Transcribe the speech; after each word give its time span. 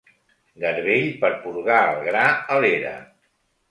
Garbell 0.63 1.05
per 1.25 1.31
porgar 1.45 1.79
el 1.93 2.03
gra 2.09 2.27
a 2.59 2.63
l'era. 2.67 3.01